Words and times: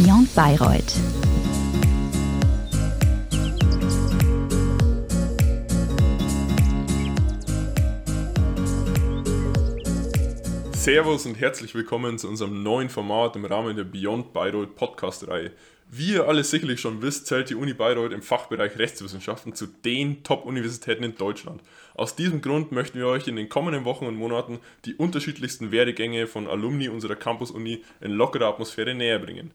Beyond 0.00 0.32
Bayreuth. 0.32 0.92
Servus 10.72 11.26
und 11.26 11.34
herzlich 11.34 11.74
willkommen 11.74 12.16
zu 12.16 12.28
unserem 12.28 12.62
neuen 12.62 12.88
Format 12.88 13.34
im 13.34 13.44
Rahmen 13.44 13.74
der 13.74 13.82
Beyond 13.82 14.32
Bayreuth 14.32 14.76
Podcast-Reihe. 14.76 15.50
Wie 15.90 16.12
ihr 16.12 16.28
alle 16.28 16.44
sicherlich 16.44 16.80
schon 16.80 17.02
wisst, 17.02 17.26
zählt 17.26 17.50
die 17.50 17.56
Uni 17.56 17.72
Bayreuth 17.72 18.12
im 18.12 18.22
Fachbereich 18.22 18.78
Rechtswissenschaften 18.78 19.52
zu 19.54 19.66
den 19.66 20.22
Top-Universitäten 20.22 21.02
in 21.02 21.16
Deutschland. 21.16 21.60
Aus 21.94 22.14
diesem 22.14 22.40
Grund 22.40 22.70
möchten 22.70 23.00
wir 23.00 23.08
euch 23.08 23.26
in 23.26 23.34
den 23.34 23.48
kommenden 23.48 23.84
Wochen 23.84 24.06
und 24.06 24.14
Monaten 24.14 24.60
die 24.84 24.94
unterschiedlichsten 24.94 25.72
Werdegänge 25.72 26.28
von 26.28 26.46
Alumni 26.46 26.88
unserer 26.88 27.16
Campus-Uni 27.16 27.82
in 28.00 28.12
lockerer 28.12 28.46
Atmosphäre 28.46 28.94
näher 28.94 29.18
bringen. 29.18 29.50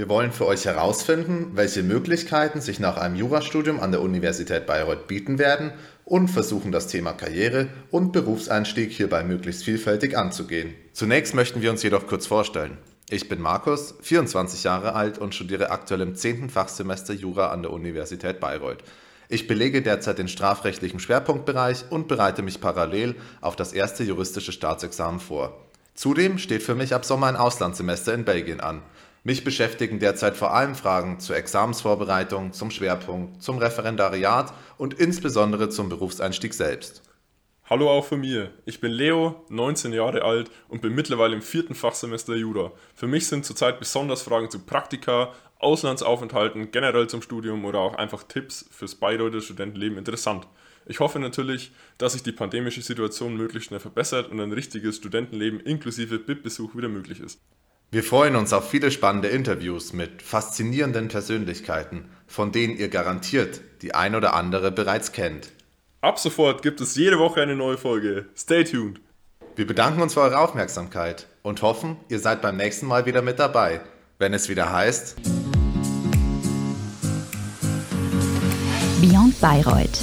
Wir 0.00 0.08
wollen 0.08 0.32
für 0.32 0.46
euch 0.46 0.64
herausfinden, 0.64 1.50
welche 1.56 1.82
Möglichkeiten 1.82 2.62
sich 2.62 2.80
nach 2.80 2.96
einem 2.96 3.16
Jurastudium 3.16 3.80
an 3.80 3.90
der 3.90 4.00
Universität 4.00 4.64
Bayreuth 4.64 5.06
bieten 5.06 5.38
werden 5.38 5.72
und 6.06 6.28
versuchen 6.28 6.72
das 6.72 6.86
Thema 6.86 7.12
Karriere 7.12 7.68
und 7.90 8.10
Berufseinstieg 8.10 8.92
hierbei 8.92 9.22
möglichst 9.24 9.62
vielfältig 9.62 10.16
anzugehen. 10.16 10.72
Zunächst 10.94 11.34
möchten 11.34 11.60
wir 11.60 11.70
uns 11.70 11.82
jedoch 11.82 12.06
kurz 12.06 12.26
vorstellen. 12.26 12.78
Ich 13.10 13.28
bin 13.28 13.42
Markus, 13.42 13.94
24 14.00 14.64
Jahre 14.64 14.94
alt 14.94 15.18
und 15.18 15.34
studiere 15.34 15.68
aktuell 15.68 16.00
im 16.00 16.14
10. 16.14 16.48
Fachsemester 16.48 17.12
Jura 17.12 17.50
an 17.50 17.60
der 17.60 17.70
Universität 17.70 18.40
Bayreuth. 18.40 18.82
Ich 19.28 19.48
belege 19.48 19.82
derzeit 19.82 20.16
den 20.16 20.28
strafrechtlichen 20.28 20.98
Schwerpunktbereich 20.98 21.84
und 21.90 22.08
bereite 22.08 22.40
mich 22.40 22.62
parallel 22.62 23.16
auf 23.42 23.54
das 23.54 23.74
erste 23.74 24.02
juristische 24.02 24.52
Staatsexamen 24.52 25.20
vor. 25.20 25.66
Zudem 25.94 26.38
steht 26.38 26.62
für 26.62 26.74
mich 26.74 26.94
ab 26.94 27.04
Sommer 27.04 27.26
ein 27.26 27.36
Auslandssemester 27.36 28.14
in 28.14 28.24
Belgien 28.24 28.60
an. 28.60 28.80
Mich 29.22 29.44
beschäftigen 29.44 29.98
derzeit 29.98 30.34
vor 30.34 30.54
allem 30.54 30.74
Fragen 30.74 31.20
zur 31.20 31.36
Examensvorbereitung, 31.36 32.54
zum 32.54 32.70
Schwerpunkt, 32.70 33.42
zum 33.42 33.58
Referendariat 33.58 34.54
und 34.78 34.94
insbesondere 34.94 35.68
zum 35.68 35.90
Berufseinstieg 35.90 36.54
selbst. 36.54 37.02
Hallo 37.68 37.90
auch 37.90 38.06
von 38.06 38.20
mir. 38.20 38.50
Ich 38.64 38.80
bin 38.80 38.90
Leo, 38.90 39.44
19 39.50 39.92
Jahre 39.92 40.22
alt 40.22 40.50
und 40.68 40.80
bin 40.80 40.94
mittlerweile 40.94 41.34
im 41.34 41.42
vierten 41.42 41.74
Fachsemester 41.74 42.34
Jura. 42.34 42.72
Für 42.94 43.06
mich 43.06 43.26
sind 43.26 43.44
zurzeit 43.44 43.78
besonders 43.78 44.22
Fragen 44.22 44.48
zu 44.48 44.60
Praktika, 44.60 45.34
Auslandsaufenthalten, 45.58 46.70
generell 46.70 47.06
zum 47.06 47.20
Studium 47.20 47.66
oder 47.66 47.80
auch 47.80 47.96
einfach 47.96 48.22
Tipps 48.22 48.64
fürs 48.70 48.94
Bayreuther 48.94 49.42
Studentenleben 49.42 49.98
interessant. 49.98 50.48
Ich 50.86 51.00
hoffe 51.00 51.18
natürlich, 51.18 51.72
dass 51.98 52.14
sich 52.14 52.22
die 52.22 52.32
pandemische 52.32 52.80
Situation 52.80 53.36
möglichst 53.36 53.68
schnell 53.68 53.80
verbessert 53.80 54.30
und 54.30 54.40
ein 54.40 54.52
richtiges 54.52 54.96
Studentenleben 54.96 55.60
inklusive 55.60 56.18
BIP-Besuch 56.18 56.74
wieder 56.74 56.88
möglich 56.88 57.20
ist. 57.20 57.38
Wir 57.92 58.04
freuen 58.04 58.36
uns 58.36 58.52
auf 58.52 58.70
viele 58.70 58.92
spannende 58.92 59.26
Interviews 59.26 59.92
mit 59.92 60.22
faszinierenden 60.22 61.08
Persönlichkeiten, 61.08 62.04
von 62.28 62.52
denen 62.52 62.76
ihr 62.76 62.88
garantiert 62.88 63.62
die 63.82 63.96
ein 63.96 64.14
oder 64.14 64.34
andere 64.34 64.70
bereits 64.70 65.10
kennt. 65.10 65.50
Ab 66.00 66.20
sofort 66.20 66.62
gibt 66.62 66.80
es 66.80 66.94
jede 66.94 67.18
Woche 67.18 67.42
eine 67.42 67.56
neue 67.56 67.78
Folge. 67.78 68.26
Stay 68.36 68.62
tuned. 68.62 69.00
Wir 69.56 69.66
bedanken 69.66 70.02
uns 70.02 70.14
für 70.14 70.20
eure 70.20 70.38
Aufmerksamkeit 70.38 71.26
und 71.42 71.62
hoffen, 71.62 71.96
ihr 72.08 72.20
seid 72.20 72.42
beim 72.42 72.56
nächsten 72.56 72.86
Mal 72.86 73.06
wieder 73.06 73.22
mit 73.22 73.40
dabei, 73.40 73.80
wenn 74.18 74.34
es 74.34 74.48
wieder 74.48 74.72
heißt 74.72 75.16
Beyond 79.00 79.40
Bayreuth. 79.40 79.98